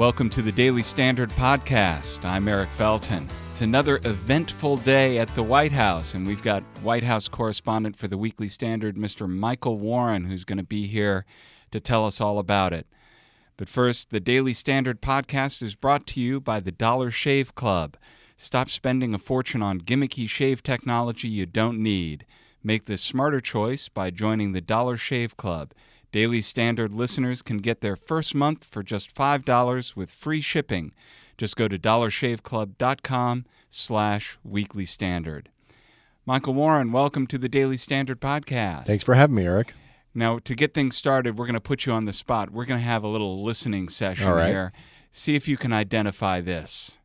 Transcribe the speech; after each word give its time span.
Welcome 0.00 0.30
to 0.30 0.40
the 0.40 0.50
Daily 0.50 0.82
Standard 0.82 1.28
Podcast. 1.32 2.24
I'm 2.24 2.48
Eric 2.48 2.70
Felten. 2.70 3.28
It's 3.50 3.60
another 3.60 4.00
eventful 4.04 4.78
day 4.78 5.18
at 5.18 5.34
the 5.34 5.42
White 5.42 5.72
House, 5.72 6.14
and 6.14 6.26
we've 6.26 6.42
got 6.42 6.62
White 6.82 7.04
House 7.04 7.28
correspondent 7.28 7.96
for 7.96 8.08
the 8.08 8.16
Weekly 8.16 8.48
Standard, 8.48 8.96
Mr. 8.96 9.28
Michael 9.28 9.76
Warren, 9.76 10.24
who's 10.24 10.46
going 10.46 10.56
to 10.56 10.64
be 10.64 10.86
here 10.86 11.26
to 11.70 11.80
tell 11.80 12.06
us 12.06 12.18
all 12.18 12.38
about 12.38 12.72
it. 12.72 12.86
But 13.58 13.68
first, 13.68 14.08
the 14.08 14.20
Daily 14.20 14.54
Standard 14.54 15.02
Podcast 15.02 15.62
is 15.62 15.74
brought 15.74 16.06
to 16.06 16.20
you 16.22 16.40
by 16.40 16.60
the 16.60 16.72
Dollar 16.72 17.10
Shave 17.10 17.54
Club. 17.54 17.98
Stop 18.38 18.70
spending 18.70 19.12
a 19.12 19.18
fortune 19.18 19.60
on 19.60 19.82
gimmicky 19.82 20.26
shave 20.26 20.62
technology 20.62 21.28
you 21.28 21.44
don't 21.44 21.78
need. 21.78 22.24
Make 22.64 22.86
the 22.86 22.96
smarter 22.96 23.42
choice 23.42 23.90
by 23.90 24.08
joining 24.08 24.52
the 24.52 24.62
Dollar 24.62 24.96
Shave 24.96 25.36
Club. 25.36 25.74
Daily 26.12 26.42
Standard 26.42 26.92
listeners 26.92 27.40
can 27.40 27.58
get 27.58 27.82
their 27.82 27.94
first 27.94 28.34
month 28.34 28.64
for 28.64 28.82
just 28.82 29.14
$5 29.14 29.94
with 29.94 30.10
free 30.10 30.40
shipping. 30.40 30.92
Just 31.38 31.54
go 31.54 31.68
to 31.68 31.78
dollarshaveclub.com 31.78 33.46
slash 33.68 34.36
weekly 34.42 34.84
standard. 34.84 35.50
Michael 36.26 36.54
Warren, 36.54 36.90
welcome 36.90 37.28
to 37.28 37.38
the 37.38 37.48
Daily 37.48 37.76
Standard 37.76 38.20
podcast. 38.20 38.86
Thanks 38.86 39.04
for 39.04 39.14
having 39.14 39.36
me, 39.36 39.46
Eric. 39.46 39.72
Now, 40.12 40.40
to 40.40 40.56
get 40.56 40.74
things 40.74 40.96
started, 40.96 41.38
we're 41.38 41.46
going 41.46 41.54
to 41.54 41.60
put 41.60 41.86
you 41.86 41.92
on 41.92 42.06
the 42.06 42.12
spot. 42.12 42.50
We're 42.50 42.64
going 42.64 42.80
to 42.80 42.86
have 42.86 43.04
a 43.04 43.08
little 43.08 43.44
listening 43.44 43.88
session 43.88 44.28
right. 44.28 44.48
here. 44.48 44.72
See 45.12 45.36
if 45.36 45.46
you 45.46 45.56
can 45.56 45.72
identify 45.72 46.40
this. 46.40 46.98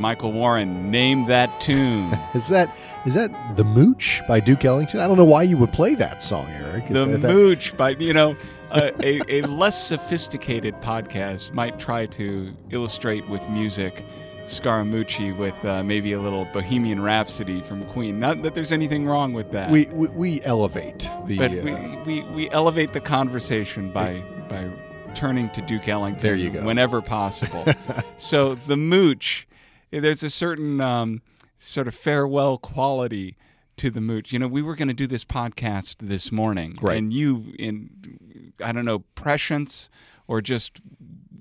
Michael 0.00 0.32
Warren, 0.32 0.90
name 0.90 1.26
that 1.26 1.60
tune. 1.60 2.10
Is 2.34 2.48
that 2.48 2.74
is 3.06 3.14
that 3.14 3.30
the 3.56 3.64
Mooch 3.64 4.20
by 4.26 4.40
Duke 4.40 4.64
Ellington? 4.64 5.00
I 5.00 5.06
don't 5.06 5.16
know 5.18 5.24
why 5.24 5.42
you 5.42 5.56
would 5.58 5.72
play 5.72 5.94
that 5.96 6.22
song, 6.22 6.48
Eric. 6.50 6.84
Is 6.86 6.94
the 6.94 7.04
that- 7.06 7.22
that- 7.22 7.32
Mooch 7.32 7.76
by, 7.76 7.90
you 7.90 8.12
know, 8.12 8.34
a, 8.70 8.92
a, 9.04 9.40
a 9.40 9.42
less 9.42 9.82
sophisticated 9.86 10.74
podcast 10.80 11.52
might 11.52 11.78
try 11.78 12.06
to 12.06 12.54
illustrate 12.70 13.28
with 13.28 13.46
music 13.50 14.04
Scaramucci 14.46 15.36
with 15.36 15.54
uh, 15.64 15.82
maybe 15.84 16.12
a 16.12 16.20
little 16.20 16.44
Bohemian 16.46 17.00
Rhapsody 17.00 17.60
from 17.62 17.84
Queen. 17.86 18.18
Not 18.18 18.42
that 18.42 18.54
there's 18.54 18.72
anything 18.72 19.06
wrong 19.06 19.32
with 19.32 19.52
that. 19.52 19.70
we, 19.70 19.86
we 19.86 20.08
we 20.08 20.42
elevate 20.42 21.08
the. 21.26 21.36
but 21.38 21.50
uh, 21.52 22.02
we, 22.06 22.20
we, 22.22 22.30
we 22.30 22.50
elevate 22.50 22.92
the 22.92 23.00
conversation 23.00 23.92
by 23.92 24.22
by 24.48 24.68
turning 25.14 25.50
to 25.50 25.62
Duke 25.62 25.88
Ellington 25.88 26.22
There 26.22 26.34
you 26.36 26.50
go. 26.50 26.64
whenever 26.64 27.00
possible. 27.02 27.64
so 28.18 28.54
the 28.54 28.76
mooch, 28.76 29.46
there's 29.90 30.22
a 30.22 30.30
certain 30.30 30.80
um, 30.80 31.22
sort 31.58 31.88
of 31.88 31.94
farewell 31.94 32.58
quality 32.58 33.36
to 33.76 33.90
the 33.90 34.00
mooch. 34.00 34.32
You 34.32 34.38
know, 34.38 34.48
we 34.48 34.62
were 34.62 34.74
going 34.76 34.88
to 34.88 34.94
do 34.94 35.06
this 35.06 35.24
podcast 35.24 35.96
this 36.00 36.30
morning, 36.30 36.76
Right. 36.80 36.98
and 36.98 37.12
you, 37.12 37.52
in 37.58 38.52
I 38.64 38.72
don't 38.72 38.84
know, 38.84 39.00
prescience 39.14 39.88
or 40.28 40.40
just 40.40 40.80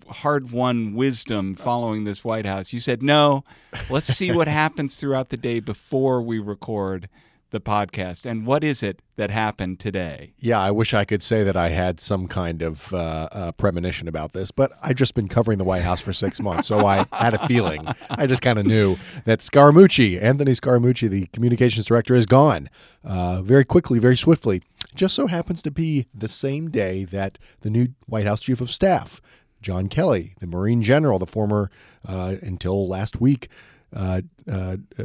hard-won 0.10 0.96
wisdom 0.96 1.54
following 1.56 2.04
this 2.04 2.24
White 2.24 2.46
House, 2.46 2.74
you 2.74 2.80
said 2.80 3.04
no. 3.04 3.44
Let's 3.90 4.08
see 4.16 4.32
what 4.32 4.48
happens 4.62 4.98
throughout 5.00 5.30
the 5.30 5.38
day 5.38 5.60
before 5.60 6.22
we 6.22 6.40
record 6.40 7.10
the 7.52 7.60
podcast. 7.60 8.26
And 8.30 8.46
what 8.46 8.64
is 8.64 8.84
it 8.84 9.02
that 9.16 9.32
happened 9.32 9.80
today? 9.80 10.34
yeah, 10.38 10.60
I 10.60 10.72
wish 10.72 10.94
I 10.94 11.04
could 11.06 11.22
say 11.24 11.44
that 11.44 11.58
I 11.58 11.70
had 11.70 12.00
some 12.00 12.28
kind 12.28 12.62
of 12.62 12.94
uh, 12.94 13.28
uh, 13.32 13.52
premonition 13.54 14.08
about 14.08 14.34
this, 14.34 14.52
but 14.52 14.72
I've 14.82 14.96
just 14.96 15.14
been 15.16 15.28
covering 15.28 15.58
the 15.58 15.64
White 15.64 15.84
House 15.84 16.02
for 16.02 16.14
six 16.14 16.40
months, 16.42 16.68
so 16.68 16.86
I 16.86 17.06
had 17.12 17.34
a 17.34 17.48
feeling. 17.48 17.88
I 18.10 18.28
just 18.28 18.42
kind 18.42 18.60
of 18.60 18.66
knew 18.66 18.98
that 19.26 19.40
Scaramucci, 19.40 20.22
Anthony 20.22 20.52
Scaramucci, 20.52 21.10
the 21.10 21.26
communications 21.28 21.86
director, 21.86 22.14
is 22.16 22.26
gone 22.26 22.70
uh, 23.04 23.42
very 23.42 23.66
quickly, 23.66 24.00
very 24.00 24.18
swiftly. 24.18 24.62
Just 24.96 25.16
so 25.16 25.28
happens 25.28 25.62
to 25.64 25.72
be 25.72 26.08
the 26.14 26.28
same 26.28 26.70
day 26.70 27.06
that 27.06 27.38
the 27.62 27.70
new 27.70 27.90
White 28.08 28.26
House 28.26 28.42
chief 28.42 28.62
of 28.62 28.72
staff, 28.72 29.22
John 29.62 29.88
Kelly, 29.88 30.34
the 30.40 30.48
Marine 30.48 30.82
general, 30.82 31.20
the 31.20 31.28
former, 31.28 31.70
uh, 32.08 32.36
until 32.42 32.88
last 32.88 33.20
week, 33.20 33.50
uh, 33.96 34.22
uh, 34.50 34.78
uh, 34.98 35.04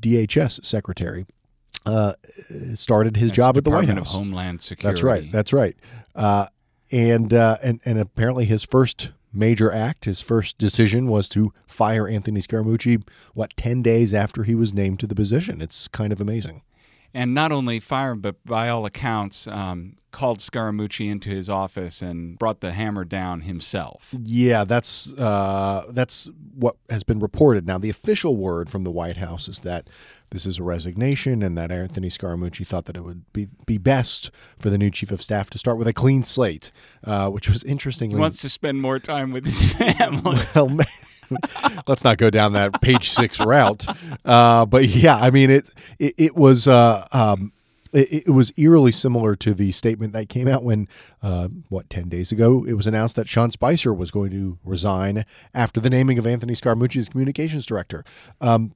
DHS 0.00 0.64
secretary, 0.64 1.26
uh, 1.86 2.14
started 2.74 3.16
his 3.16 3.32
job 3.32 3.56
at 3.56 3.64
the 3.64 3.70
White 3.70 3.88
House. 3.88 3.98
of 3.98 4.06
Homeland 4.20 4.62
Security. 4.62 4.88
That's 4.94 5.02
right. 5.02 5.32
That's 5.32 5.52
right. 5.52 5.76
Uh, 6.14 6.46
and 6.90 7.32
uh, 7.32 7.58
and 7.62 7.80
and 7.84 7.98
apparently 7.98 8.44
his 8.44 8.62
first 8.64 9.10
major 9.32 9.72
act, 9.72 10.04
his 10.04 10.20
first 10.20 10.58
decision 10.58 11.06
was 11.06 11.28
to 11.30 11.52
fire 11.66 12.06
Anthony 12.06 12.40
Scaramucci. 12.40 13.02
What 13.34 13.56
ten 13.56 13.82
days 13.82 14.12
after 14.12 14.44
he 14.44 14.54
was 14.54 14.72
named 14.74 15.00
to 15.00 15.06
the 15.06 15.14
position? 15.14 15.60
It's 15.60 15.88
kind 15.88 16.12
of 16.12 16.20
amazing. 16.20 16.62
and 17.14 17.34
not 17.34 17.52
only 17.52 17.78
fired, 17.80 18.22
but 18.22 18.42
by 18.44 18.68
all 18.70 18.86
accounts, 18.86 19.46
um, 19.46 19.96
called 20.12 20.38
Scaramucci 20.38 21.10
into 21.10 21.30
his 21.30 21.48
office 21.50 22.00
and 22.02 22.38
brought 22.38 22.60
the 22.60 22.72
hammer 22.72 23.04
down 23.04 23.42
himself. 23.42 24.14
Yeah, 24.22 24.64
that's 24.64 25.10
uh, 25.18 25.86
that's 25.90 26.30
what 26.62 26.76
has 26.88 27.02
been 27.02 27.18
reported. 27.18 27.66
Now, 27.66 27.76
the 27.76 27.90
official 27.90 28.36
word 28.36 28.70
from 28.70 28.84
the 28.84 28.90
White 28.90 29.16
House 29.16 29.48
is 29.48 29.60
that 29.60 29.88
this 30.30 30.46
is 30.46 30.58
a 30.58 30.62
resignation, 30.62 31.42
and 31.42 31.58
that 31.58 31.70
Anthony 31.70 32.08
Scaramucci 32.08 32.66
thought 32.66 32.86
that 32.86 32.96
it 32.96 33.02
would 33.02 33.30
be 33.32 33.48
be 33.66 33.78
best 33.78 34.30
for 34.58 34.70
the 34.70 34.78
new 34.78 34.90
chief 34.90 35.10
of 35.10 35.20
staff 35.20 35.50
to 35.50 35.58
start 35.58 35.76
with 35.76 35.88
a 35.88 35.92
clean 35.92 36.22
slate, 36.22 36.70
uh, 37.04 37.28
which 37.28 37.48
was 37.48 37.62
interestingly 37.64 38.16
He 38.16 38.20
wants 38.20 38.40
to 38.40 38.48
spend 38.48 38.80
more 38.80 38.98
time 38.98 39.32
with 39.32 39.44
his 39.44 39.72
family. 39.72 40.42
well, 40.54 40.78
let's 41.86 42.04
not 42.04 42.16
go 42.16 42.30
down 42.30 42.52
that 42.52 42.80
page 42.80 43.10
six 43.10 43.40
route. 43.40 43.86
Uh, 44.24 44.64
but 44.64 44.86
yeah, 44.86 45.16
I 45.16 45.30
mean 45.30 45.50
it. 45.50 45.68
It, 45.98 46.14
it 46.16 46.36
was. 46.36 46.68
Uh, 46.68 47.06
um, 47.12 47.52
it, 47.92 48.26
it 48.26 48.30
was 48.30 48.52
eerily 48.56 48.92
similar 48.92 49.36
to 49.36 49.54
the 49.54 49.72
statement 49.72 50.12
that 50.12 50.28
came 50.28 50.48
out 50.48 50.64
when, 50.64 50.88
uh, 51.22 51.48
what, 51.68 51.90
10 51.90 52.08
days 52.08 52.32
ago, 52.32 52.64
it 52.66 52.74
was 52.74 52.86
announced 52.86 53.16
that 53.16 53.28
Sean 53.28 53.50
Spicer 53.50 53.92
was 53.92 54.10
going 54.10 54.30
to 54.30 54.58
resign 54.64 55.24
after 55.54 55.80
the 55.80 55.90
naming 55.90 56.18
of 56.18 56.26
Anthony 56.26 56.54
Scaramucci 56.54 57.00
as 57.00 57.08
communications 57.08 57.66
director. 57.66 58.04
Um, 58.40 58.72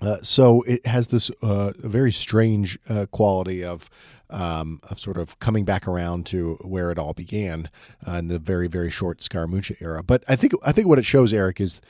uh, 0.00 0.18
so 0.22 0.62
it 0.62 0.86
has 0.86 1.08
this 1.08 1.30
uh, 1.42 1.72
very 1.78 2.12
strange 2.12 2.78
uh, 2.88 3.06
quality 3.10 3.64
of 3.64 3.90
um, 4.30 4.78
of 4.84 5.00
sort 5.00 5.16
of 5.16 5.38
coming 5.38 5.64
back 5.64 5.88
around 5.88 6.26
to 6.26 6.56
where 6.60 6.90
it 6.90 6.98
all 6.98 7.14
began 7.14 7.70
uh, 8.06 8.12
in 8.12 8.28
the 8.28 8.38
very 8.38 8.68
very 8.68 8.90
short 8.90 9.18
Scaramucci 9.18 9.76
era. 9.80 10.02
But 10.02 10.22
I 10.28 10.36
think 10.36 10.52
I 10.64 10.70
think 10.70 10.86
what 10.86 10.98
it 10.98 11.04
shows, 11.04 11.32
Eric, 11.32 11.60
is 11.60 11.80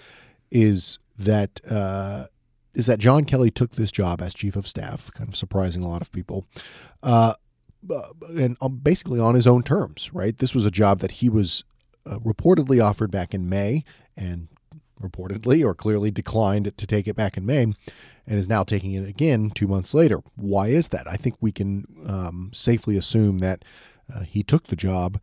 is 0.50 0.98
that 1.18 1.60
uh, 1.68 2.26
is 2.74 2.86
that 2.86 2.98
John 2.98 3.24
Kelly 3.24 3.50
took 3.50 3.72
this 3.72 3.90
job 3.90 4.20
as 4.20 4.34
chief 4.34 4.56
of 4.56 4.68
staff, 4.68 5.10
kind 5.12 5.28
of 5.28 5.36
surprising 5.36 5.82
a 5.82 5.88
lot 5.88 6.02
of 6.02 6.12
people, 6.12 6.46
uh, 7.02 7.34
uh, 7.90 8.08
and 8.36 8.56
um, 8.60 8.76
basically 8.76 9.20
on 9.20 9.34
his 9.34 9.46
own 9.46 9.62
terms. 9.62 10.10
Right, 10.12 10.36
this 10.36 10.54
was 10.54 10.64
a 10.64 10.70
job 10.70 11.00
that 11.00 11.12
he 11.12 11.28
was 11.28 11.64
uh, 12.06 12.18
reportedly 12.18 12.82
offered 12.82 13.10
back 13.10 13.34
in 13.34 13.48
May, 13.48 13.84
and 14.16 14.48
reportedly 15.00 15.64
or 15.64 15.74
clearly 15.74 16.10
declined 16.10 16.76
to 16.76 16.86
take 16.86 17.06
it 17.06 17.14
back 17.14 17.36
in 17.36 17.46
May 17.46 17.62
and 18.28 18.38
is 18.38 18.48
now 18.48 18.62
taking 18.62 18.92
it 18.92 19.08
again 19.08 19.50
two 19.50 19.66
months 19.66 19.94
later. 19.94 20.20
Why 20.36 20.68
is 20.68 20.88
that? 20.88 21.09
I 21.09 21.16
think 21.16 21.36
we 21.41 21.50
can 21.50 21.86
um, 22.06 22.50
safely 22.53 22.97
assume 22.97 23.38
that 23.38 23.64
uh, 24.14 24.21
he 24.21 24.42
took 24.42 24.66
the 24.66 24.76
job 24.76 25.18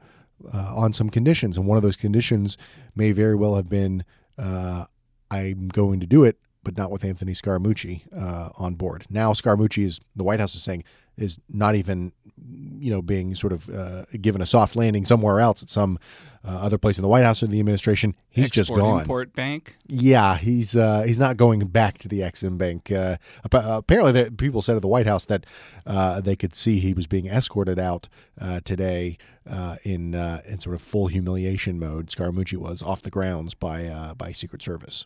uh, 0.51 0.73
on 0.75 0.91
some 0.91 1.09
conditions, 1.09 1.57
and 1.57 1.67
one 1.67 1.77
of 1.77 1.83
those 1.83 1.95
conditions 1.95 2.57
may 2.95 3.11
very 3.11 3.35
well 3.35 3.55
have 3.55 3.69
been 3.69 4.03
uh, 4.37 4.85
I'm 5.31 5.67
going 5.69 5.99
to 5.99 6.05
do 6.05 6.23
it, 6.23 6.37
but 6.65 6.75
not 6.75 6.91
with 6.91 7.05
Anthony 7.05 7.31
Scaramucci 7.31 8.01
uh, 8.13 8.49
on 8.57 8.75
board. 8.75 9.05
Now 9.09 9.31
Scaramucci 9.31 9.85
is 9.85 10.01
the 10.15 10.25
White 10.25 10.41
House 10.41 10.55
is 10.55 10.63
saying 10.63 10.83
is 11.17 11.39
not 11.47 11.75
even 11.75 12.11
you 12.37 12.91
know 12.91 13.01
being 13.01 13.33
sort 13.35 13.53
of 13.53 13.69
uh, 13.69 14.03
given 14.19 14.41
a 14.41 14.45
soft 14.45 14.75
landing 14.75 15.05
somewhere 15.05 15.39
else 15.39 15.63
at 15.63 15.69
some 15.69 15.97
uh, 16.43 16.49
other 16.49 16.77
place 16.77 16.97
in 16.97 17.01
the 17.01 17.07
White 17.07 17.23
House 17.23 17.41
or 17.41 17.47
the 17.47 17.59
administration. 17.59 18.15
He's 18.29 18.51
just 18.51 18.69
Export 18.69 18.79
gone. 18.79 19.01
Import 19.01 19.33
Bank. 19.33 19.75
Yeah, 19.87 20.37
he's 20.37 20.75
uh, 20.75 21.03
he's 21.03 21.17
not 21.17 21.37
going 21.37 21.65
back 21.67 21.97
to 21.99 22.07
the 22.07 22.19
Exim 22.19 22.57
Bank. 22.57 22.91
Uh, 22.91 23.17
apparently, 23.43 24.11
the 24.11 24.31
people 24.31 24.61
said 24.61 24.75
at 24.75 24.81
the 24.81 24.87
White 24.87 25.07
House 25.07 25.25
that 25.25 25.45
uh, 25.85 26.19
they 26.19 26.35
could 26.35 26.53
see 26.55 26.79
he 26.79 26.93
was 26.93 27.07
being 27.07 27.27
escorted 27.27 27.79
out 27.79 28.09
uh, 28.39 28.59
today 28.65 29.17
uh, 29.49 29.77
in 29.83 30.15
uh, 30.15 30.41
in 30.45 30.59
sort 30.59 30.75
of 30.75 30.81
full 30.81 31.07
humiliation 31.07 31.79
mode. 31.79 32.07
Scaramucci 32.07 32.57
was 32.57 32.81
off 32.81 33.01
the 33.01 33.11
grounds 33.11 33.53
by 33.53 33.85
uh, 33.85 34.13
by 34.13 34.31
Secret 34.31 34.61
Service. 34.61 35.05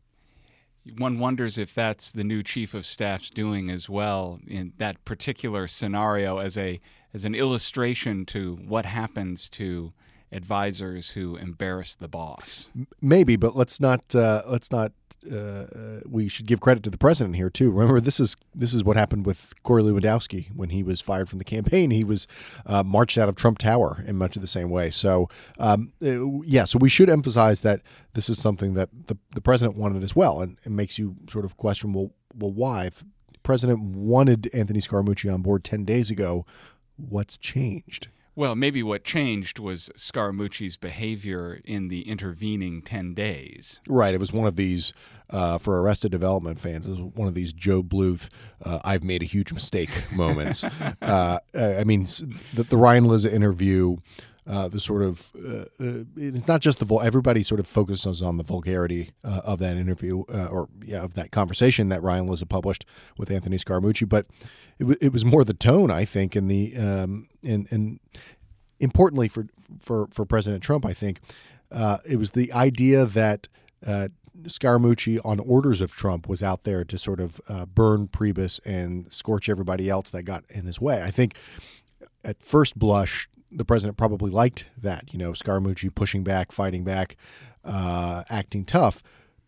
One 0.98 1.20
wonders 1.20 1.58
if 1.58 1.74
that's 1.74 2.12
the 2.12 2.24
new 2.24 2.42
chief 2.42 2.74
of 2.74 2.86
staff's 2.86 3.30
doing 3.30 3.70
as 3.70 3.90
well 3.90 4.40
in 4.48 4.74
that 4.78 5.04
particular 5.06 5.68
scenario 5.68 6.38
as 6.38 6.58
a 6.58 6.80
as 7.14 7.26
an 7.26 7.36
illustration 7.36 8.26
to 8.28 8.56
what 8.68 8.86
happens 8.86 9.50
to 9.50 9.94
advisors 10.32 11.12
who 11.12 11.36
embarrass 11.36 11.96
the 11.96 12.08
boss. 12.08 12.70
Maybe, 13.02 13.36
but 13.36 13.56
let's 13.56 13.80
not 13.80 14.16
uh, 14.16 14.44
let's 14.48 14.72
not. 14.72 14.92
Uh, 15.30 15.36
uh, 15.36 16.00
we 16.08 16.30
should 16.30 16.46
give 16.46 16.62
credit 16.62 16.82
to 16.84 16.90
the 16.90 16.98
president 16.98 17.36
here 17.36 17.50
too. 17.50 17.72
Remember, 17.72 18.00
this 18.00 18.20
is 18.20 18.38
this 18.54 18.74
is 18.74 18.84
what 18.84 18.96
happened 18.96 19.26
with 19.26 19.54
Corey 19.64 19.84
Lewandowski 19.84 20.56
when 20.56 20.70
he 20.70 20.84
was 20.84 21.02
fired 21.02 21.30
from 21.30 21.40
the 21.40 21.46
campaign. 21.46 21.92
He 21.92 22.04
was 22.04 22.28
uh, 22.66 22.84
marched 22.84 23.18
out 23.18 23.28
of 23.28 23.36
Trump 23.36 23.58
Tower 23.58 24.04
in 24.08 24.16
much 24.16 24.36
of 24.36 24.42
the 24.42 24.48
same 24.48 24.70
way. 24.70 24.92
So, 24.92 25.28
um, 25.58 25.94
uh, 26.02 26.42
yeah, 26.42 26.66
so 26.66 26.78
we 26.80 26.90
should 26.90 27.10
emphasize 27.10 27.62
that 27.62 27.82
this 28.14 28.30
is 28.30 28.40
something 28.40 28.76
that 28.76 28.90
the 29.08 29.18
the 29.34 29.42
president 29.42 29.78
wanted 29.78 30.04
as 30.04 30.16
well, 30.16 30.42
and 30.42 30.58
it 30.64 30.72
makes 30.72 30.98
you 30.98 31.16
sort 31.30 31.46
of 31.46 31.58
question, 31.58 31.92
well, 31.92 32.12
well, 32.36 32.52
why? 32.52 32.86
If 32.86 33.04
president 33.44 33.80
wanted 33.82 34.50
Anthony 34.54 34.80
Scaramucci 34.80 35.34
on 35.34 35.42
board 35.42 35.64
ten 35.64 35.86
days 35.86 36.10
ago, 36.10 36.46
what's 36.98 37.38
changed? 37.38 38.10
Well, 38.36 38.56
maybe 38.56 38.82
what 38.84 39.04
changed 39.04 39.60
was 39.60 39.90
Scaramucci's 39.98 40.78
behavior 40.78 41.60
in 41.66 41.90
the 41.90 42.08
intervening 42.08 42.82
10 42.82 43.14
days. 43.14 43.82
Right. 43.88 44.14
It 44.14 44.20
was 44.20 44.32
one 44.32 44.48
of 44.48 44.56
these, 44.56 44.94
uh, 45.30 45.58
for 45.58 45.82
Arrested 45.82 46.12
Development 46.12 46.60
fans, 46.60 46.88
it 46.88 46.92
was 46.92 47.02
one 47.02 47.28
of 47.28 47.34
these 47.34 47.52
Gob 47.52 47.90
Bluth, 47.90 48.30
uh, 48.64 48.80
I've 48.84 49.04
made 49.04 49.22
a 49.22 49.26
huge 49.26 49.52
mistake 49.52 49.90
moments. 50.12 50.64
uh, 51.02 51.40
I 51.54 51.84
mean, 51.84 52.08
the, 52.54 52.64
the 52.64 52.78
Ryan 52.78 53.06
Lizza 53.06 53.34
interview. 53.34 53.98
Uh, 54.50 54.68
the 54.68 54.80
sort 54.80 55.04
of 55.04 55.32
uh, 55.38 55.66
uh, 55.80 56.04
it's 56.18 56.48
not 56.48 56.60
just 56.60 56.80
the 56.80 56.86
vul- 56.86 57.02
everybody 57.02 57.44
sort 57.44 57.60
of 57.60 57.68
focuses 57.68 58.20
on 58.20 58.38
the 58.38 58.44
vulgarity 58.44 59.12
uh, 59.24 59.42
of 59.44 59.60
that 59.60 59.78
interview 59.78 60.24
uh, 60.34 60.48
or 60.48 60.68
yeah 60.84 61.04
of 61.04 61.14
that 61.14 61.30
conversation 61.30 61.90
that 61.90 62.02
Ryan 62.02 62.26
Lizza 62.26 62.48
published 62.48 62.84
with 63.16 63.30
Anthony 63.30 63.58
Scaramucci, 63.58 64.10
but 64.10 64.26
it, 64.80 64.86
w- 64.86 64.98
it 65.00 65.14
was 65.14 65.24
more 65.24 65.44
the 65.44 65.54
tone 65.54 65.92
I 65.92 66.04
think 66.04 66.36
and 66.36 66.50
the 66.50 66.76
um, 66.76 67.28
and 67.44 67.68
and 67.70 68.00
importantly 68.80 69.28
for 69.28 69.46
for 69.80 70.08
for 70.12 70.26
President 70.26 70.64
Trump 70.64 70.84
I 70.84 70.96
think 70.96 71.20
it 72.06 72.18
was 72.18 72.32
the 72.32 72.52
idea 72.52 73.06
that 73.06 73.48
Scaramucci, 74.44 75.20
on 75.24 75.40
orders 75.42 75.80
of 75.80 75.92
Trump, 75.92 76.28
was 76.28 76.42
out 76.42 76.64
there 76.64 76.84
to 76.84 76.98
sort 76.98 77.20
of 77.20 77.40
burn 77.76 78.08
Priebus 78.08 78.60
and 78.66 79.14
scorch 79.14 79.48
everybody 79.48 79.92
else 79.92 80.10
that 80.10 80.24
got 80.24 80.44
in 80.50 80.66
his 80.66 80.82
way. 80.82 81.04
I 81.04 81.12
think 81.12 81.36
at 82.26 82.42
first 82.42 82.80
blush, 82.80 83.30
the 83.52 83.66
president 83.66 83.98
probably 83.98 84.32
liked 84.32 84.66
that, 84.78 85.12
you 85.12 85.20
know, 85.20 85.32
Scaramucci 85.32 85.94
pushing 85.94 86.24
back, 86.24 86.52
fighting 86.52 86.84
back, 86.84 87.16
uh, 87.64 88.24
acting 88.30 88.66
tough. 88.66 89.02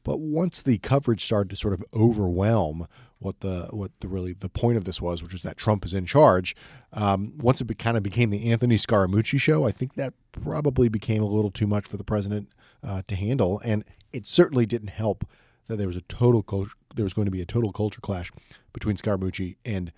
But 0.03 0.19
once 0.19 0.61
the 0.61 0.79
coverage 0.79 1.23
started 1.23 1.49
to 1.51 1.55
sort 1.55 1.73
of 1.73 1.83
overwhelm 1.93 2.87
what 3.19 3.41
the 3.41 3.67
what 3.69 3.91
the 3.99 4.07
really 4.07 4.33
the 4.33 4.49
point 4.49 4.77
of 4.77 4.83
this 4.85 4.99
was, 4.99 5.21
which 5.21 5.33
was 5.33 5.43
that 5.43 5.55
Trump 5.55 5.85
is 5.85 5.93
in 5.93 6.07
charge, 6.07 6.55
um, 6.91 7.33
once 7.37 7.61
it 7.61 7.65
be, 7.65 7.75
kind 7.75 7.95
of 7.95 8.01
became 8.01 8.31
the 8.31 8.51
Anthony 8.51 8.77
Scaramucci 8.77 9.39
show, 9.39 9.65
I 9.65 9.71
think 9.71 9.93
that 9.93 10.13
probably 10.31 10.89
became 10.89 11.21
a 11.21 11.27
little 11.27 11.51
too 11.51 11.67
much 11.67 11.87
for 11.87 11.97
the 11.97 12.03
president 12.03 12.49
uh, 12.83 13.03
to 13.07 13.15
handle, 13.15 13.61
and 13.63 13.83
it 14.11 14.25
certainly 14.25 14.65
didn't 14.65 14.89
help 14.89 15.23
that 15.67 15.77
there 15.77 15.87
was 15.87 15.97
a 15.97 16.01
total 16.01 16.41
culture, 16.41 16.73
there 16.95 17.05
was 17.05 17.13
going 17.13 17.25
to 17.25 17.31
be 17.31 17.41
a 17.41 17.45
total 17.45 17.71
culture 17.71 18.01
clash 18.01 18.31
between 18.73 18.97
Scaramucci 18.97 19.57
and 19.63 19.91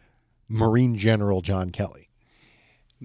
Marine 0.49 0.97
General 0.97 1.41
John 1.41 1.69
Kelly. 1.69 2.09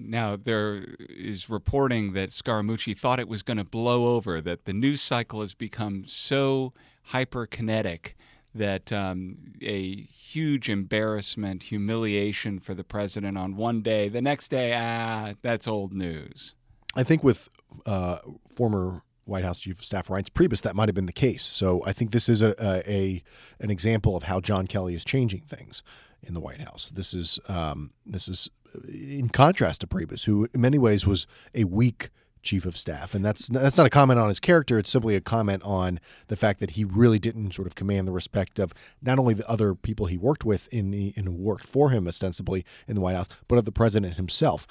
Now, 0.07 0.35
there 0.35 0.95
is 0.99 1.49
reporting 1.49 2.13
that 2.13 2.29
Scaramucci 2.29 2.97
thought 2.97 3.19
it 3.19 3.27
was 3.27 3.43
going 3.43 3.57
to 3.57 3.63
blow 3.63 4.15
over, 4.15 4.41
that 4.41 4.65
the 4.65 4.73
news 4.73 5.01
cycle 5.01 5.41
has 5.41 5.53
become 5.53 6.05
so 6.07 6.73
hyperkinetic 7.11 8.13
that 8.53 8.91
um, 8.91 9.37
a 9.61 9.95
huge 10.01 10.69
embarrassment, 10.69 11.63
humiliation 11.63 12.59
for 12.59 12.73
the 12.73 12.83
president 12.83 13.37
on 13.37 13.55
one 13.55 13.81
day, 13.81 14.09
the 14.09 14.21
next 14.21 14.49
day, 14.49 14.73
ah, 14.75 15.33
that's 15.41 15.67
old 15.67 15.93
news. 15.93 16.55
I 16.95 17.03
think 17.03 17.23
with 17.23 17.49
uh, 17.85 18.19
former 18.55 19.03
White 19.25 19.45
House 19.45 19.59
Chief 19.59 19.77
of 19.77 19.85
Staff 19.85 20.07
Reince 20.07 20.29
Priebus, 20.29 20.61
that 20.63 20.75
might 20.75 20.89
have 20.89 20.95
been 20.95 21.05
the 21.05 21.13
case. 21.13 21.43
So 21.43 21.83
I 21.85 21.93
think 21.93 22.11
this 22.11 22.27
is 22.27 22.41
a, 22.41 22.55
a, 22.59 22.91
a 22.91 23.23
an 23.59 23.69
example 23.69 24.17
of 24.17 24.23
how 24.23 24.39
John 24.39 24.65
Kelly 24.65 24.95
is 24.95 25.05
changing 25.05 25.41
things 25.41 25.83
in 26.23 26.33
the 26.33 26.39
White 26.39 26.61
House. 26.61 26.91
This 26.93 27.13
is 27.13 27.39
um, 27.47 27.91
this 28.05 28.27
is 28.27 28.49
in 28.87 29.29
contrast 29.29 29.81
to 29.81 29.87
Priebus, 29.87 30.25
who 30.25 30.47
in 30.53 30.61
many 30.61 30.77
ways 30.77 31.05
was 31.05 31.27
a 31.55 31.63
weak 31.65 32.09
chief 32.41 32.65
of 32.65 32.77
staff, 32.77 33.13
and 33.13 33.23
that's 33.25 33.47
that's 33.49 33.77
not 33.77 33.85
a 33.85 33.89
comment 33.89 34.19
on 34.19 34.29
his 34.29 34.39
character. 34.39 34.79
It's 34.79 34.89
simply 34.89 35.15
a 35.15 35.21
comment 35.21 35.61
on 35.63 35.99
the 36.27 36.35
fact 36.37 36.59
that 36.61 36.71
he 36.71 36.83
really 36.85 37.19
didn't 37.19 37.53
sort 37.53 37.67
of 37.67 37.75
command 37.75 38.07
the 38.07 38.11
respect 38.13 38.59
of 38.59 38.73
not 39.01 39.19
only 39.19 39.33
the 39.33 39.47
other 39.49 39.75
people 39.75 40.05
he 40.05 40.17
worked 40.17 40.45
with 40.45 40.67
in 40.69 40.91
the 40.91 41.13
and 41.17 41.37
worked 41.37 41.65
for 41.65 41.89
him 41.89 42.07
ostensibly 42.07 42.63
in 42.87 42.95
the 42.95 43.01
White 43.01 43.15
House, 43.15 43.27
but 43.47 43.57
of 43.57 43.65
the 43.65 43.71
president 43.71 44.15
himself. 44.15 44.65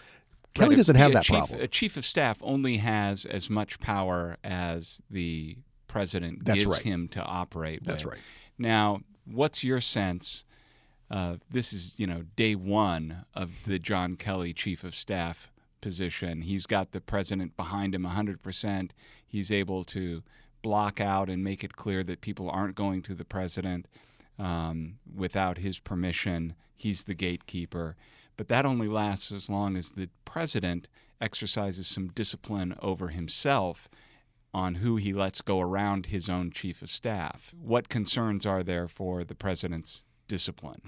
Kelly 0.55 0.69
Right, 0.71 0.75
a- 0.75 0.77
doesn't 0.79 0.97
have 0.97 1.11
a 1.11 1.15
that 1.15 1.25
chief, 1.25 1.37
problem. 1.37 1.61
A 1.61 1.69
chief 1.69 1.97
of 1.99 2.07
staff 2.07 2.39
only 2.41 2.79
has 2.79 3.27
as 3.27 3.51
much 3.51 3.79
power 3.81 4.39
as 4.43 5.03
the 5.11 5.59
president 5.89 6.47
That's 6.47 6.61
gives 6.61 6.67
right. 6.67 6.83
him 6.83 7.07
to 7.09 7.23
operate. 7.23 7.85
That's 7.85 8.05
with. 8.05 8.15
right. 8.15 8.23
Now, 8.57 9.03
what's 9.27 9.63
your 9.63 9.81
sense? 9.83 10.45
Uh, 11.11 11.37
this 11.51 11.73
is 11.73 11.95
you 11.97 12.07
know 12.07 12.25
day 12.37 12.55
one 12.55 13.25
of 13.35 13.51
the 13.67 13.79
John 13.79 14.17
Kelly 14.17 14.53
chief 14.53 14.85
of 14.85 14.95
staff 14.95 15.51
position. 15.81 16.43
He's 16.43 16.67
got 16.67 16.93
the 16.93 17.01
president 17.01 17.57
behind 17.57 17.95
him 17.95 18.03
100%. 18.03 18.91
He's 19.27 19.53
able 19.53 19.85
to 19.85 20.23
block 20.63 21.01
out 21.01 21.31
and 21.31 21.45
make 21.45 21.63
it 21.63 21.77
clear 21.77 22.03
that 22.05 22.21
people 22.21 22.51
aren't 22.51 22.75
going 22.75 23.03
to 23.03 23.15
the 23.15 23.25
president 23.25 23.87
um, 24.39 24.99
without 25.15 25.59
his 25.59 25.79
permission. 25.79 26.55
He's 26.77 27.05
the 27.05 27.15
gatekeeper. 27.15 27.97
But 28.37 28.49
that 28.49 28.67
only 28.67 28.89
lasts 28.89 29.33
as 29.33 29.49
long 29.49 29.77
as 29.77 29.93
the 29.93 30.09
president 30.25 30.89
exercises 31.21 31.87
some 31.87 32.09
discipline 32.09 32.75
over 32.81 33.09
himself 33.09 33.89
on 34.55 34.77
who 34.77 34.97
he 34.97 35.13
lets 35.13 35.43
go 35.43 35.61
around 35.61 36.07
his 36.07 36.29
own 36.29 36.51
chief 36.51 36.81
of 36.81 36.91
staff. 36.91 37.53
What 37.61 37.89
concerns 37.89 38.47
are 38.47 38.63
there 38.63 38.89
for 38.89 39.25
the 39.25 39.35
president's 39.35 40.05
discipline? 40.29 40.81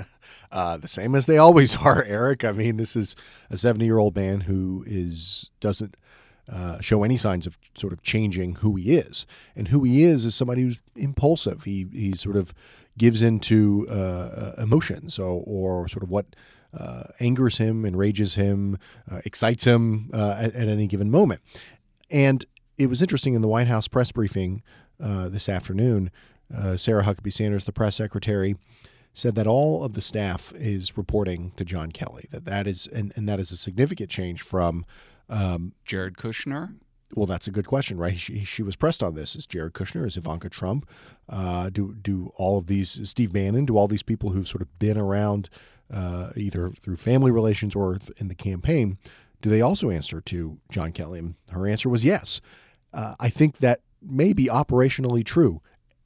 uh, 0.52 0.76
the 0.76 0.88
same 0.88 1.14
as 1.14 1.26
they 1.26 1.38
always 1.38 1.76
are, 1.84 2.04
Eric. 2.04 2.44
I 2.44 2.52
mean, 2.52 2.76
this 2.76 2.94
is 2.94 3.16
a 3.50 3.58
70 3.58 3.84
year 3.84 3.98
old 3.98 4.14
man 4.14 4.42
who 4.42 4.84
is 4.86 5.50
doesn't 5.60 5.96
uh, 6.50 6.80
show 6.80 7.02
any 7.02 7.16
signs 7.16 7.46
of 7.46 7.58
sort 7.76 7.92
of 7.92 8.02
changing 8.02 8.56
who 8.56 8.76
he 8.76 8.94
is, 8.94 9.26
and 9.56 9.68
who 9.68 9.84
he 9.84 10.02
is 10.02 10.24
is 10.24 10.34
somebody 10.34 10.62
who's 10.62 10.80
impulsive. 10.94 11.64
He 11.64 11.86
he 11.92 12.12
sort 12.12 12.36
of 12.36 12.52
gives 12.98 13.22
into 13.22 13.88
uh, 13.88 14.52
emotions, 14.58 15.18
or, 15.18 15.42
or 15.46 15.88
sort 15.88 16.02
of 16.02 16.10
what. 16.10 16.26
Uh, 16.74 17.02
angers 17.20 17.58
him, 17.58 17.84
enrages 17.84 18.36
him, 18.36 18.78
uh, 19.10 19.20
excites 19.26 19.64
him 19.64 20.08
uh, 20.14 20.36
at, 20.38 20.54
at 20.54 20.68
any 20.68 20.86
given 20.86 21.10
moment. 21.10 21.42
And 22.10 22.46
it 22.78 22.86
was 22.86 23.02
interesting 23.02 23.34
in 23.34 23.42
the 23.42 23.48
White 23.48 23.66
House 23.66 23.88
press 23.88 24.10
briefing 24.10 24.62
uh, 25.02 25.28
this 25.28 25.48
afternoon. 25.48 26.10
Uh, 26.54 26.76
Sarah 26.76 27.04
Huckabee 27.04 27.32
Sanders, 27.32 27.64
the 27.64 27.72
press 27.72 27.96
secretary, 27.96 28.56
said 29.14 29.34
that 29.34 29.46
all 29.46 29.84
of 29.84 29.94
the 29.94 30.00
staff 30.00 30.52
is 30.56 30.96
reporting 30.96 31.52
to 31.56 31.64
John 31.64 31.92
Kelly. 31.92 32.26
That 32.30 32.44
that 32.46 32.66
is 32.66 32.86
and, 32.86 33.12
and 33.16 33.28
that 33.28 33.40
is 33.40 33.52
a 33.52 33.56
significant 33.56 34.10
change 34.10 34.42
from. 34.42 34.84
Um, 35.28 35.72
Jared 35.84 36.16
Kushner? 36.16 36.74
well, 37.14 37.26
that's 37.26 37.46
a 37.46 37.50
good 37.50 37.66
question, 37.66 37.98
right? 37.98 38.18
She, 38.18 38.44
she 38.44 38.62
was 38.62 38.76
pressed 38.76 39.02
on 39.02 39.14
this. 39.14 39.36
Is 39.36 39.46
Jared 39.46 39.74
Kushner? 39.74 40.06
Is 40.06 40.16
Ivanka 40.16 40.48
Trump? 40.48 40.88
Uh, 41.28 41.70
do 41.70 41.94
do 41.94 42.32
all 42.36 42.58
of 42.58 42.66
these 42.66 43.08
Steve 43.08 43.32
Bannon? 43.32 43.66
Do 43.66 43.76
all 43.76 43.88
these 43.88 44.02
people 44.02 44.30
who've 44.30 44.48
sort 44.48 44.62
of 44.62 44.78
been 44.78 44.98
around 44.98 45.48
uh, 45.92 46.30
either 46.36 46.70
through 46.70 46.96
family 46.96 47.30
relations 47.30 47.74
or 47.74 47.98
th- 47.98 48.10
in 48.18 48.28
the 48.28 48.34
campaign? 48.34 48.98
Do 49.40 49.50
they 49.50 49.60
also 49.60 49.90
answer 49.90 50.20
to 50.20 50.58
John 50.70 50.92
Kelly? 50.92 51.18
And 51.18 51.34
her 51.50 51.66
answer 51.66 51.88
was 51.88 52.04
yes. 52.04 52.40
Uh, 52.94 53.14
I 53.18 53.28
think 53.28 53.58
that 53.58 53.80
may 54.00 54.32
be 54.32 54.46
operationally 54.46 55.24
true 55.24 55.60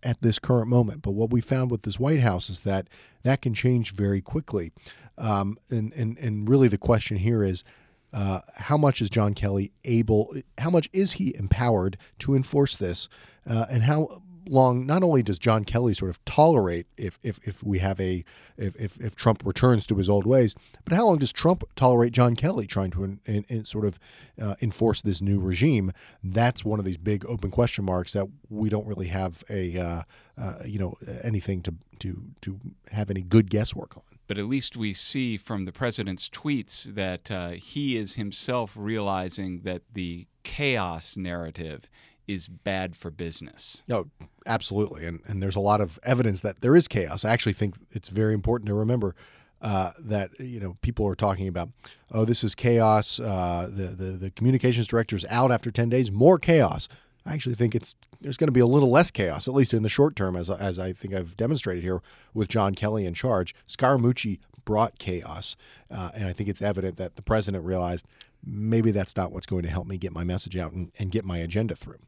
at 0.07 0.23
this 0.23 0.39
current 0.39 0.69
moment. 0.69 1.03
But 1.03 1.11
what 1.11 1.31
we 1.31 1.41
found 1.41 1.73
with 1.73 1.83
this 1.83 1.99
White 1.99 2.21
House 2.21 2.49
is 2.49 2.61
that 2.61 2.87
that 3.25 3.43
can 3.43 3.55
change 3.55 3.93
very 3.93 4.21
quickly. 4.21 4.71
Um, 5.19 5.59
and, 5.69 5.93
and, 5.95 6.17
and 6.19 6.49
really 6.49 6.69
the 6.69 6.79
question 6.79 7.17
here 7.17 7.43
is 7.43 7.65
uh, 8.13 8.41
how 8.55 8.77
much 8.77 9.03
is 9.03 9.11
John 9.11 9.35
Kelly 9.35 9.73
able, 9.85 10.33
how 10.59 10.71
much 10.71 10.89
is 10.93 11.15
he 11.15 11.35
empowered 11.35 11.99
to 12.21 12.37
enforce 12.37 12.77
this? 12.77 13.09
Uh, 13.45 13.67
and 13.69 13.83
how 13.83 14.23
long, 14.49 14.87
not 14.87 15.03
only 15.03 15.23
does 15.23 15.39
John 15.39 15.65
Kelly 15.65 15.95
sort 15.95 16.11
of 16.11 16.25
tolerate 16.25 16.87
if, 16.97 17.19
if, 17.23 17.39
if 17.45 17.63
we 17.63 17.79
have 17.79 18.01
a, 18.01 18.25
if, 18.57 18.77
if, 18.77 19.01
if 19.01 19.17
Trump 19.17 19.43
returns 19.45 19.87
to 19.89 19.97
his 19.97 20.09
old 20.09 20.27
ways, 20.27 20.55
but 20.85 20.93
how 20.93 21.07
long 21.07 21.19
does 21.19 21.33
Trump 21.33 21.65
tolerate 21.77 22.13
John 22.13 22.37
Kelly 22.37 22.67
trying 22.67 22.91
to 22.93 23.05
in, 23.05 23.21
in, 23.27 23.45
in 23.49 23.65
sort 23.65 23.85
of 23.85 23.99
uh, 24.41 24.55
enforce 24.61 25.03
this 25.03 25.21
new 25.21 25.41
regime? 25.41 25.93
That's 26.23 26.65
one 26.65 26.79
of 26.79 26.85
these 26.85 26.99
big 26.99 27.25
open 27.27 27.51
question 27.51 27.85
marks 27.85 28.13
that 28.13 28.27
we 28.49 28.69
don't 28.69 28.87
really 28.87 29.09
have 29.09 29.45
a, 29.51 29.79
uh, 29.79 30.03
uh, 30.39 30.55
you 30.65 30.79
know, 30.79 30.95
anything 31.23 31.63
to, 31.63 31.75
to, 32.01 32.23
to 32.43 32.61
have 32.91 33.11
any 33.11 33.23
good 33.23 33.51
guesswork 33.51 33.97
on. 33.97 34.03
But 34.29 34.39
at 34.39 34.47
least 34.47 34.77
we 34.77 34.93
see 34.93 35.37
from 35.37 35.67
the 35.67 35.73
president's 35.73 36.29
tweets 36.29 36.83
that 36.95 37.31
uh, 37.31 37.51
he 37.51 37.97
is 37.97 38.15
himself 38.15 38.73
realizing 38.75 39.61
that 39.61 39.83
the 39.93 40.27
chaos 40.43 41.17
narrative 41.17 41.89
is 42.27 42.49
bad 42.49 42.97
for 42.97 43.11
business. 43.11 43.83
No, 43.89 44.07
absolutely, 44.47 45.07
and 45.07 45.21
and 45.27 45.43
there's 45.43 45.57
a 45.57 45.61
lot 45.61 45.81
of 45.81 45.99
evidence 46.03 46.41
that 46.41 46.61
there 46.61 46.77
is 46.77 46.89
chaos. 46.89 47.25
I 47.25 47.31
actually 47.31 47.53
think 47.53 47.75
it's 47.93 48.09
very 48.09 48.35
important 48.35 48.69
to 48.69 48.75
remember 48.75 49.15
uh, 49.63 49.93
that 49.99 50.39
you 50.39 50.61
know 50.61 50.77
people 50.83 51.07
are 51.07 51.15
talking 51.15 51.49
about. 51.49 51.71
Oh, 52.13 52.25
this 52.25 52.45
is 52.45 52.55
chaos. 52.55 53.19
Uh, 53.21 53.69
the 53.71 53.89
the 53.89 54.11
the 54.13 54.31
communications 54.31 54.87
director's 54.87 55.25
out 55.31 55.51
after 55.51 55.71
ten 55.71 55.89
days. 55.89 56.11
More 56.11 56.39
chaos. 56.39 56.89
I 57.25 57.35
actually 57.35 57.57
think 57.57 57.75
it's 57.75 57.95
there's 58.21 58.37
going 58.37 58.49
to 58.49 58.53
be 58.53 58.61
a 58.61 58.67
little 58.67 58.91
less 58.91 59.11
chaos, 59.11 59.49
at 59.49 59.55
least 59.55 59.75
in 59.75 59.83
the 59.83 59.89
short 59.89 60.17
term, 60.17 60.37
as 60.37 60.51
as 60.51 60.79
I 60.79 60.93
think 60.93 61.15
I've 61.15 61.37
demonstrated 61.37 61.83
here 61.83 62.03
with 62.35 62.49
John 62.49 62.75
Kelly 62.75 63.07
in 63.07 63.15
charge. 63.15 63.55
Scaramucci 63.69 64.39
brought 64.65 64.99
chaos, 64.99 65.57
uh, 65.91 66.11
and 66.15 66.27
I 66.27 66.33
think 66.33 66.49
it's 66.49 66.63
evident 66.63 66.97
that 66.99 67.17
the 67.17 67.23
president 67.23 67.65
realized 67.65 68.07
maybe 68.45 68.91
that's 68.91 69.17
not 69.17 69.33
what's 69.33 69.47
going 69.47 69.63
to 69.63 69.71
help 69.71 69.87
me 69.87 69.97
get 69.97 70.13
my 70.13 70.25
message 70.25 70.57
out 70.57 70.73
and, 70.73 70.93
and 70.99 71.11
get 71.11 71.25
my 71.25 71.39
agenda 71.39 71.75
through. 71.75 71.99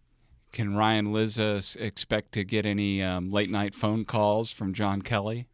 Can 0.52 0.75
Ryan 0.75 1.12
Lizza 1.12 1.62
expect 1.78 2.33
to 2.33 2.45
get 2.45 2.67
any 2.67 3.02
um, 3.02 3.31
late 3.31 3.50
night 3.50 3.75
phone 3.75 4.05
calls 4.05 4.50
from 4.50 4.73
John 4.73 5.02
Kelly? 5.02 5.47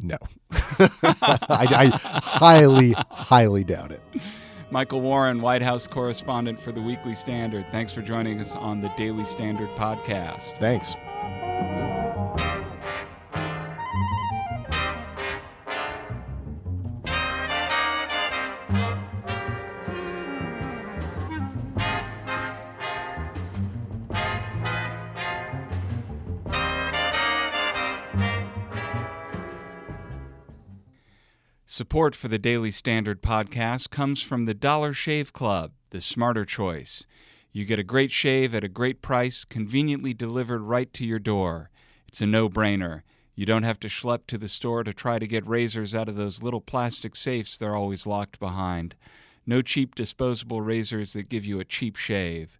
No, 0.00 0.16
I, 0.52 1.40
I 1.48 1.86
highly, 2.22 2.92
highly 3.10 3.64
doubt 3.64 3.92
it. 3.92 4.00
Michael 4.70 5.00
Warren, 5.00 5.40
White 5.40 5.62
House 5.62 5.86
correspondent 5.86 6.60
for 6.60 6.72
the 6.72 6.80
Weekly 6.80 7.14
Standard. 7.14 7.66
Thanks 7.72 7.92
for 7.92 8.02
joining 8.02 8.38
us 8.40 8.54
on 8.54 8.80
the 8.80 8.88
Daily 8.96 9.24
Standard 9.24 9.70
podcast. 9.70 10.58
Thanks. 10.58 10.94
Support 31.78 32.16
for 32.16 32.26
the 32.26 32.40
Daily 32.40 32.72
Standard 32.72 33.22
podcast 33.22 33.90
comes 33.90 34.20
from 34.20 34.46
the 34.46 34.52
Dollar 34.52 34.92
Shave 34.92 35.32
Club, 35.32 35.70
the 35.90 36.00
smarter 36.00 36.44
choice. 36.44 37.06
You 37.52 37.64
get 37.64 37.78
a 37.78 37.84
great 37.84 38.10
shave 38.10 38.52
at 38.52 38.64
a 38.64 38.68
great 38.68 39.00
price, 39.00 39.44
conveniently 39.44 40.12
delivered 40.12 40.62
right 40.62 40.92
to 40.94 41.04
your 41.04 41.20
door. 41.20 41.70
It's 42.08 42.20
a 42.20 42.26
no 42.26 42.48
brainer. 42.48 43.02
You 43.36 43.46
don't 43.46 43.62
have 43.62 43.78
to 43.78 43.86
schlep 43.86 44.26
to 44.26 44.36
the 44.36 44.48
store 44.48 44.82
to 44.82 44.92
try 44.92 45.20
to 45.20 45.26
get 45.28 45.46
razors 45.46 45.94
out 45.94 46.08
of 46.08 46.16
those 46.16 46.42
little 46.42 46.60
plastic 46.60 47.14
safes 47.14 47.56
they're 47.56 47.76
always 47.76 48.08
locked 48.08 48.40
behind. 48.40 48.96
No 49.46 49.62
cheap 49.62 49.94
disposable 49.94 50.60
razors 50.60 51.12
that 51.12 51.28
give 51.28 51.44
you 51.44 51.60
a 51.60 51.64
cheap 51.64 51.94
shave. 51.94 52.58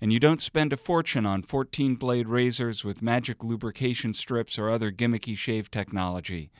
And 0.00 0.12
you 0.12 0.20
don't 0.20 0.40
spend 0.40 0.72
a 0.72 0.76
fortune 0.76 1.26
on 1.26 1.42
14 1.42 1.96
blade 1.96 2.28
razors 2.28 2.84
with 2.84 3.02
magic 3.02 3.42
lubrication 3.42 4.14
strips 4.14 4.60
or 4.60 4.70
other 4.70 4.92
gimmicky 4.92 5.36
shave 5.36 5.72
technology. 5.72 6.52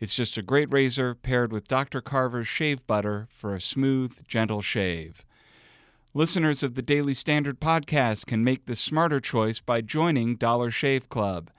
It's 0.00 0.14
just 0.14 0.38
a 0.38 0.42
great 0.42 0.72
razor 0.72 1.14
paired 1.14 1.52
with 1.52 1.68
Dr. 1.68 2.00
Carver's 2.00 2.48
shave 2.48 2.86
butter 2.86 3.28
for 3.30 3.54
a 3.54 3.60
smooth, 3.60 4.26
gentle 4.26 4.62
shave. 4.62 5.26
Listeners 6.14 6.62
of 6.62 6.74
the 6.74 6.80
Daily 6.80 7.12
Standard 7.12 7.60
podcast 7.60 8.24
can 8.24 8.42
make 8.42 8.64
the 8.64 8.76
smarter 8.76 9.20
choice 9.20 9.60
by 9.60 9.82
joining 9.82 10.36
Dollar 10.36 10.70
Shave 10.70 11.10
Club. 11.10 11.50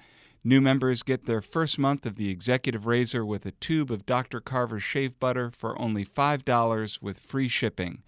New 0.43 0.60
members 0.60 1.03
get 1.03 1.27
their 1.27 1.41
first 1.43 1.77
month 1.77 2.03
of 2.03 2.15
the 2.15 2.31
executive 2.31 2.88
razor 2.88 3.24
with 3.24 3.45
a 3.45 3.51
tube 3.51 3.91
of 3.91 4.07
Dr. 4.07 4.41
Carver's 4.41 4.81
shave 4.81 5.19
butter 5.19 5.51
for 5.51 5.79
only 5.79 6.03
$5 6.03 7.00
with 7.00 7.19
free 7.19 7.48
shipping. 7.48 8.01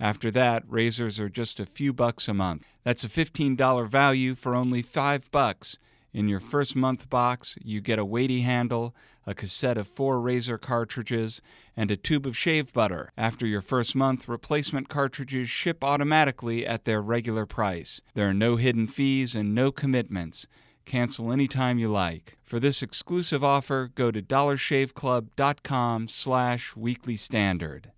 After 0.00 0.32
that, 0.32 0.64
razors 0.66 1.20
are 1.20 1.28
just 1.28 1.60
a 1.60 1.64
few 1.64 1.92
bucks 1.92 2.26
a 2.26 2.34
month. 2.34 2.66
That's 2.82 3.04
a 3.04 3.08
$15 3.08 3.88
value 3.88 4.34
for 4.34 4.56
only 4.56 4.82
5 4.82 5.30
bucks. 5.30 5.78
In 6.16 6.28
your 6.28 6.40
first 6.40 6.74
month 6.74 7.10
box, 7.10 7.58
you 7.60 7.82
get 7.82 7.98
a 7.98 8.04
weighty 8.04 8.40
handle, 8.40 8.94
a 9.26 9.34
cassette 9.34 9.76
of 9.76 9.86
four 9.86 10.18
razor 10.18 10.56
cartridges, 10.56 11.42
and 11.76 11.90
a 11.90 11.96
tube 11.98 12.24
of 12.24 12.34
shave 12.34 12.72
butter. 12.72 13.12
After 13.18 13.46
your 13.46 13.60
first 13.60 13.94
month, 13.94 14.26
replacement 14.26 14.88
cartridges 14.88 15.50
ship 15.50 15.84
automatically 15.84 16.66
at 16.66 16.86
their 16.86 17.02
regular 17.02 17.44
price. 17.44 18.00
There 18.14 18.26
are 18.26 18.32
no 18.32 18.56
hidden 18.56 18.88
fees 18.88 19.34
and 19.34 19.54
no 19.54 19.70
commitments. 19.70 20.46
Cancel 20.86 21.30
anytime 21.30 21.78
you 21.78 21.90
like. 21.90 22.38
For 22.42 22.58
this 22.58 22.82
exclusive 22.82 23.44
offer, 23.44 23.90
go 23.94 24.10
to 24.10 24.22
dollarshaveclub.com 24.22 26.08
slash 26.08 26.74
weekly 26.74 27.16
standard. 27.16 27.90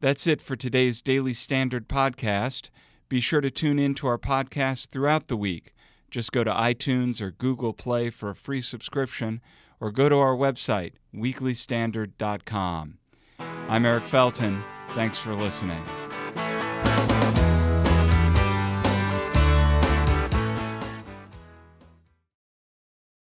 That's 0.00 0.26
it 0.26 0.40
for 0.40 0.56
today's 0.56 1.02
Daily 1.02 1.34
Standard 1.34 1.86
podcast. 1.86 2.70
Be 3.10 3.20
sure 3.20 3.42
to 3.42 3.50
tune 3.50 3.78
in 3.78 3.94
to 3.96 4.06
our 4.06 4.16
podcast 4.16 4.88
throughout 4.88 5.28
the 5.28 5.36
week. 5.36 5.71
Just 6.12 6.30
go 6.30 6.44
to 6.44 6.50
iTunes 6.50 7.22
or 7.22 7.30
Google 7.30 7.72
Play 7.72 8.10
for 8.10 8.28
a 8.28 8.34
free 8.34 8.60
subscription 8.60 9.40
or 9.80 9.90
go 9.90 10.10
to 10.10 10.18
our 10.18 10.36
website, 10.36 10.92
weeklystandard.com. 11.14 12.98
I'm 13.38 13.86
Eric 13.86 14.04
Felten. 14.04 14.62
Thanks 14.94 15.18
for 15.18 15.34
listening. 15.34 15.82